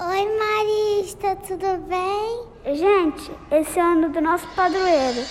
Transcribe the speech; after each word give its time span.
Oi, 0.00 0.28
Marista, 0.38 1.34
tudo 1.44 1.76
bem? 1.88 2.76
Gente, 2.76 3.32
esse 3.50 3.80
é 3.80 3.82
o 3.82 3.86
ano 3.86 4.10
do 4.10 4.20
nosso 4.20 4.46
padroeiro. 4.54 5.22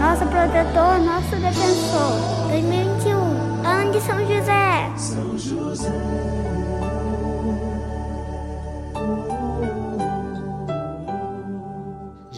Nosso 0.00 0.26
protetor, 0.26 0.98
nosso 0.98 1.36
defensor. 1.36 2.48
2021, 2.48 3.64
ano 3.64 3.92
de 3.92 4.00
São 4.00 4.18
José. 4.26 4.92
São 4.96 5.38
José. 5.38 5.92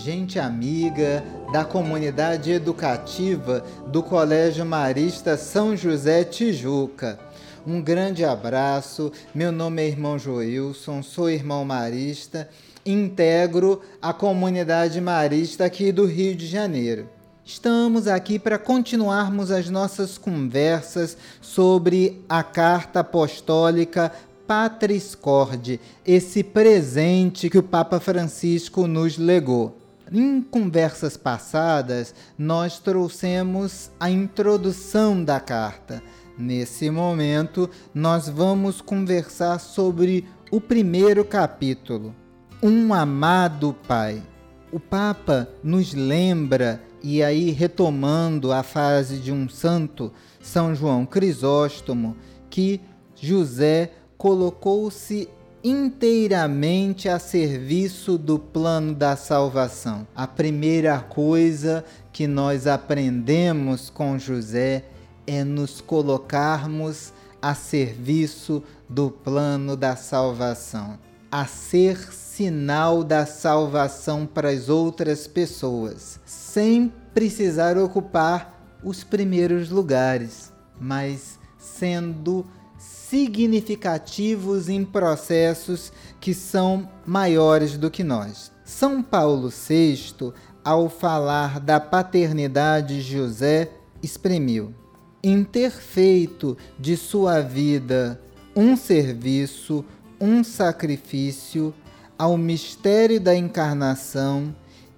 Gente 0.07 0.38
amiga 0.38 1.25
da 1.52 1.64
comunidade 1.64 2.52
educativa 2.52 3.64
do 3.88 4.05
Colégio 4.05 4.64
Marista 4.64 5.36
São 5.36 5.77
José 5.77 6.23
Tijuca. 6.23 7.19
Um 7.66 7.83
grande 7.83 8.24
abraço. 8.24 9.11
Meu 9.34 9.50
nome 9.50 9.83
é 9.83 9.88
irmão 9.88 10.16
Joilson, 10.16 11.02
sou 11.02 11.28
irmão 11.28 11.64
marista, 11.64 12.48
integro 12.87 13.83
a 14.00 14.12
comunidade 14.12 15.00
marista 15.00 15.64
aqui 15.64 15.91
do 15.91 16.06
Rio 16.06 16.36
de 16.36 16.47
Janeiro. 16.47 17.09
Estamos 17.45 18.06
aqui 18.06 18.38
para 18.38 18.59
continuarmos 18.59 19.50
as 19.50 19.69
nossas 19.69 20.16
conversas 20.16 21.16
sobre 21.41 22.23
a 22.28 22.45
carta 22.45 23.00
apostólica 23.00 24.12
Patris 24.47 25.16
Corde, 25.16 25.80
esse 26.06 26.45
presente 26.45 27.50
que 27.50 27.59
o 27.59 27.62
Papa 27.64 27.98
Francisco 27.98 28.86
nos 28.86 29.19
legou. 29.19 29.77
Em 30.12 30.41
conversas 30.41 31.16
passadas, 31.16 32.14
nós 32.38 32.78
trouxemos 32.78 33.91
a 33.98 34.09
introdução 34.09 35.24
da 35.24 35.41
carta. 35.41 36.01
Nesse 36.38 36.91
momento, 36.91 37.69
nós 37.92 38.28
vamos 38.28 38.80
conversar 38.80 39.58
sobre 39.58 40.25
o 40.48 40.61
primeiro 40.61 41.25
capítulo, 41.25 42.14
Um 42.62 42.95
Amado 42.95 43.75
Pai. 43.89 44.22
O 44.70 44.78
Papa 44.78 45.48
nos 45.61 45.92
lembra, 45.92 46.80
e 47.02 47.20
aí 47.20 47.50
retomando 47.50 48.52
a 48.52 48.62
fase 48.62 49.19
de 49.19 49.33
um 49.33 49.48
santo, 49.48 50.12
São 50.41 50.73
João 50.73 51.05
Crisóstomo, 51.05 52.17
que 52.48 52.80
José 53.17 53.91
colocou-se 54.17 55.28
inteiramente 55.69 57.09
a 57.09 57.19
serviço 57.19 58.17
do 58.17 58.39
plano 58.39 58.95
da 58.95 59.17
salvação. 59.17 60.06
A 60.14 60.25
primeira 60.25 61.00
coisa 61.00 61.84
que 62.12 62.28
nós 62.28 62.69
aprendemos 62.69 63.91
com 63.91 64.17
José 64.17 64.84
é 65.27 65.42
nos 65.42 65.81
colocarmos 65.81 67.12
a 67.42 67.53
serviço 67.53 68.62
do 68.89 69.11
plano 69.11 69.77
da 69.77 69.97
salvação, 69.97 71.00
a 71.33 71.47
ser 71.47 71.97
sinal 72.12 73.03
da 73.03 73.27
salvação 73.27 74.25
para 74.25 74.51
as 74.51 74.69
outras 74.69 75.27
pessoas, 75.27 76.20
sem 76.25 76.92
precisar 77.12 77.77
ocupar 77.77 78.56
os 78.84 79.03
primeiros 79.03 79.69
lugares, 79.70 80.53
mas 80.80 81.41
sendo 81.58 82.47
significativos 82.78 84.69
em 84.69 84.84
processos 84.84 85.92
que 86.20 86.34
são 86.34 86.88
maiores 87.05 87.77
do 87.77 87.91
que 87.91 88.02
nós. 88.02 88.50
São 88.64 89.02
Paulo 89.02 89.48
VI, 89.48 90.33
ao 90.64 90.88
falar 90.88 91.60
da 91.60 91.78
paternidade 91.78 93.02
de 93.02 93.16
José, 93.16 93.70
exprimiu: 94.02 94.74
em 95.22 95.44
ter 95.44 95.70
feito 95.70 96.56
de 96.78 96.96
sua 96.96 97.41
vida 97.41 98.20
um 98.55 98.77
serviço, 98.77 99.84
um 100.20 100.42
sacrifício 100.42 101.74
ao 102.18 102.36
mistério 102.36 103.20
da 103.20 103.36
encarnação 103.36 104.55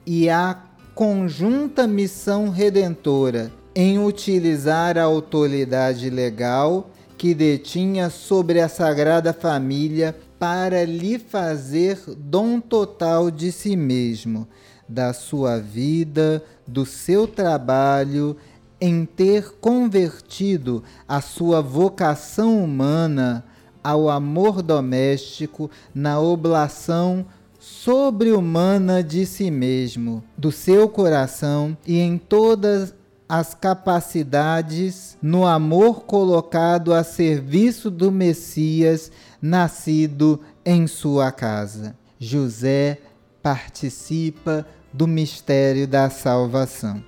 e 0.07 0.31
à 0.31 0.63
conjunta 0.95 1.87
missão 1.87 2.49
redentora 2.49 3.53
em 3.75 3.99
utilizar 3.99 4.97
a 4.97 5.03
autoridade 5.03 6.11
legal 6.11 6.91
que 7.19 7.35
detinha 7.35 8.09
sobre 8.09 8.61
a 8.61 8.69
Sagrada 8.69 9.33
Família 9.33 10.17
para 10.39 10.85
lhe 10.85 11.19
fazer 11.19 11.99
dom 12.17 12.61
total 12.61 13.29
de 13.29 13.51
si 13.51 13.77
mesmo, 13.77 14.47
da 14.89 15.13
sua 15.13 15.59
vida, 15.59 16.43
do 16.65 16.87
seu 16.87 17.27
trabalho, 17.27 18.37
em 18.81 19.05
ter 19.05 19.51
convertido 19.61 20.85
a 21.09 21.21
sua 21.21 21.61
vocação 21.61 22.63
humana 22.63 23.45
ao 23.83 24.09
amor 24.09 24.63
doméstico 24.63 25.69
na 25.93 26.21
oblação 26.21 27.27
sobre-humana 27.59 29.03
de 29.03 29.27
si 29.27 29.51
mesmo, 29.51 30.23
do 30.37 30.53
seu 30.53 30.89
coração 30.89 31.77
e 31.85 31.99
em 31.99 32.17
todas 32.17 32.95
as 33.29 33.55
capacidades 33.55 35.19
no 35.21 35.45
amor 35.45 36.05
colocado 36.05 36.95
a 36.95 37.05
serviço 37.05 37.91
do 37.91 38.11
Messias 38.11 39.13
nascido 39.41 40.41
em 40.65 40.87
sua 40.87 41.31
casa. 41.31 41.95
José 42.19 42.99
participa 43.43 44.67
do 44.93 45.07
mistério 45.07 45.87
da 45.87 46.09
salvação. 46.09 47.05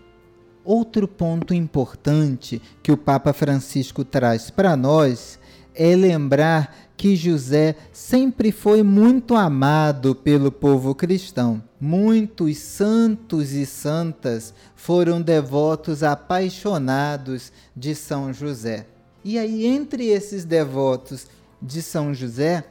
Outro 0.63 1.09
ponto 1.09 1.55
importante 1.55 2.61
que 2.83 2.93
o 2.93 2.97
Papa 2.97 3.33
Francisco 3.33 4.05
traz 4.05 4.51
para 4.51 4.77
nós 4.77 5.40
é 5.75 5.95
lembrar 5.95 6.75
que 6.97 7.17
José 7.17 7.77
sempre 7.93 8.53
foi 8.53 8.83
muito 8.83 9.35
amado 9.35 10.15
pelo 10.15 10.53
povo 10.53 10.95
cristão. 10.95 11.63
Muitos 11.81 12.59
santos 12.59 13.53
e 13.53 13.65
santas 13.65 14.53
foram 14.77 15.23
devotos 15.23 16.03
apaixonados 16.03 17.51
de 17.75 17.95
São 17.95 18.35
José. 18.35 18.87
E 19.25 19.39
aí, 19.39 19.67
entre 19.67 20.09
esses 20.09 20.45
devotos 20.45 21.27
de 21.61 21.81
São 21.81 22.13
José, 22.13 22.65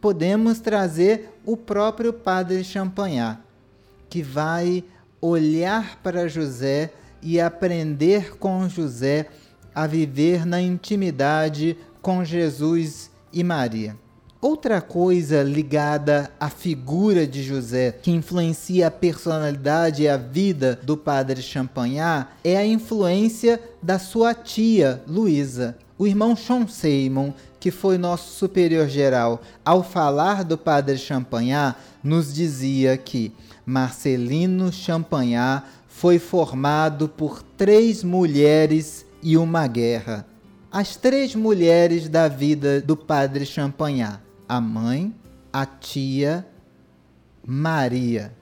podemos 0.00 0.58
trazer 0.58 1.38
o 1.44 1.56
próprio 1.56 2.12
Padre 2.12 2.64
Champagnat, 2.64 3.38
que 4.08 4.22
vai 4.22 4.84
olhar 5.20 6.00
para 6.02 6.28
José 6.28 6.92
e 7.22 7.40
aprender 7.40 8.36
com 8.38 8.68
José 8.68 9.26
a 9.76 9.86
viver 9.86 10.46
na 10.46 10.58
intimidade 10.58 11.76
com 12.00 12.24
Jesus 12.24 13.10
e 13.30 13.44
Maria. 13.44 13.94
Outra 14.40 14.80
coisa 14.80 15.42
ligada 15.42 16.30
à 16.40 16.48
figura 16.48 17.26
de 17.26 17.42
José 17.42 17.92
que 18.00 18.10
influencia 18.10 18.86
a 18.86 18.90
personalidade 18.90 20.04
e 20.04 20.08
a 20.08 20.16
vida 20.16 20.80
do 20.82 20.96
padre 20.96 21.42
Champagnat 21.42 22.28
é 22.42 22.56
a 22.56 22.64
influência 22.64 23.60
da 23.82 23.98
sua 23.98 24.32
tia 24.32 25.02
Luísa. 25.06 25.76
O 25.98 26.06
irmão 26.06 26.34
Sean 26.34 26.66
Seymour, 26.66 27.34
que 27.60 27.70
foi 27.70 27.98
nosso 27.98 28.34
superior 28.38 28.88
geral, 28.88 29.42
ao 29.62 29.82
falar 29.82 30.42
do 30.42 30.56
padre 30.56 30.96
Champagnat, 30.96 31.76
nos 32.02 32.32
dizia 32.32 32.96
que 32.96 33.30
Marcelino 33.66 34.72
Champagnat 34.72 35.64
foi 35.86 36.18
formado 36.18 37.08
por 37.08 37.42
três 37.42 38.04
mulheres 38.04 39.05
e 39.26 39.36
uma 39.36 39.66
guerra 39.66 40.24
as 40.70 40.94
três 40.94 41.34
mulheres 41.34 42.08
da 42.08 42.28
vida 42.28 42.80
do 42.80 42.96
padre 42.96 43.44
Champagnat: 43.44 44.20
a 44.48 44.60
mãe, 44.60 45.12
a 45.52 45.66
tia, 45.66 46.46
Maria. 47.44 48.32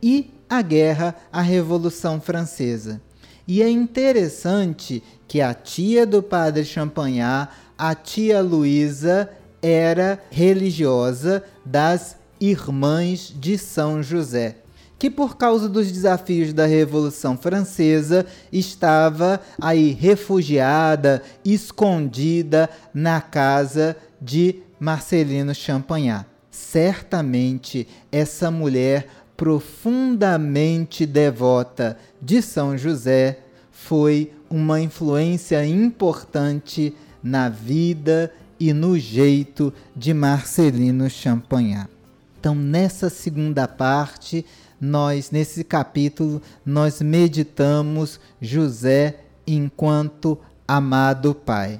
E 0.00 0.30
a 0.48 0.62
guerra, 0.62 1.16
a 1.32 1.40
Revolução 1.40 2.20
Francesa. 2.20 3.00
E 3.48 3.62
é 3.62 3.68
interessante 3.68 5.02
que 5.26 5.40
a 5.40 5.52
tia 5.52 6.06
do 6.06 6.22
padre 6.22 6.64
Champagnat, 6.64 7.50
a 7.76 7.92
tia 7.92 8.40
Luísa, 8.40 9.28
era 9.60 10.22
religiosa 10.30 11.42
das 11.64 12.16
Irmãs 12.40 13.34
de 13.36 13.58
São 13.58 14.00
José 14.00 14.61
que 15.02 15.10
por 15.10 15.36
causa 15.36 15.68
dos 15.68 15.90
desafios 15.90 16.52
da 16.52 16.64
Revolução 16.64 17.36
Francesa 17.36 18.24
estava 18.52 19.40
aí 19.60 19.90
refugiada, 19.90 21.20
escondida 21.44 22.70
na 22.94 23.20
casa 23.20 23.96
de 24.20 24.60
Marcelino 24.78 25.52
Champagnat. 25.56 26.24
Certamente 26.52 27.88
essa 28.12 28.48
mulher 28.48 29.08
profundamente 29.36 31.04
devota 31.04 31.98
de 32.20 32.40
São 32.40 32.78
José 32.78 33.40
foi 33.72 34.32
uma 34.48 34.80
influência 34.80 35.66
importante 35.66 36.94
na 37.20 37.48
vida 37.48 38.32
e 38.60 38.72
no 38.72 38.96
jeito 38.96 39.74
de 39.96 40.14
Marcelino 40.14 41.10
Champagnat. 41.10 41.90
Então, 42.38 42.56
nessa 42.56 43.08
segunda 43.08 43.68
parte, 43.68 44.44
nós 44.82 45.30
nesse 45.30 45.62
capítulo 45.62 46.42
nós 46.66 47.00
meditamos 47.00 48.18
José 48.40 49.20
enquanto 49.46 50.36
amado 50.66 51.32
Pai, 51.36 51.78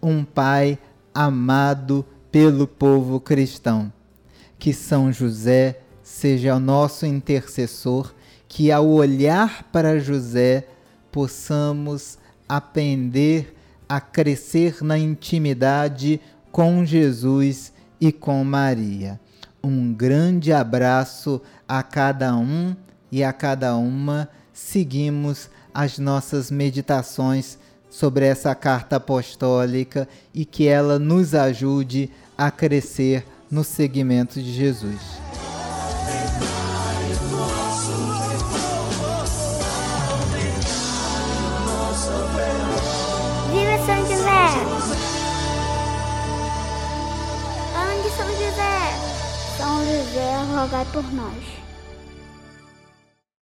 um 0.00 0.22
Pai 0.22 0.78
amado 1.12 2.06
pelo 2.30 2.68
povo 2.68 3.18
cristão. 3.18 3.92
Que 4.56 4.72
São 4.72 5.12
José 5.12 5.80
seja 6.00 6.54
o 6.54 6.60
nosso 6.60 7.04
intercessor, 7.04 8.14
que 8.46 8.70
ao 8.70 8.88
olhar 8.88 9.64
para 9.72 9.98
José 9.98 10.68
possamos 11.10 12.18
aprender 12.48 13.52
a 13.88 14.00
crescer 14.00 14.76
na 14.80 14.96
intimidade 14.96 16.20
com 16.52 16.84
Jesus 16.84 17.72
e 18.00 18.12
com 18.12 18.44
Maria. 18.44 19.18
Um 19.64 19.94
grande 19.94 20.52
abraço 20.52 21.40
a 21.66 21.82
cada 21.82 22.36
um 22.36 22.76
e 23.10 23.24
a 23.24 23.32
cada 23.32 23.74
uma. 23.76 24.28
Seguimos 24.52 25.48
as 25.72 25.98
nossas 25.98 26.50
meditações 26.50 27.58
sobre 27.88 28.26
essa 28.26 28.54
carta 28.54 28.96
apostólica 28.96 30.06
e 30.34 30.44
que 30.44 30.68
ela 30.68 30.98
nos 30.98 31.34
ajude 31.34 32.10
a 32.36 32.50
crescer 32.50 33.26
no 33.50 33.64
seguimento 33.64 34.38
de 34.38 34.52
Jesus. 34.52 35.00
São 43.86 44.06
José! 44.06 44.44
Ano 47.76 48.02
de 48.02 48.10
São 48.16 48.28
José! 48.28 49.23
São 49.56 49.84
José, 49.84 50.36
rogai 50.52 50.84
por 50.92 51.04
nós. 51.12 51.63